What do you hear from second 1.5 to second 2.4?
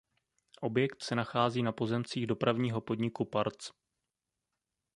na pozemcích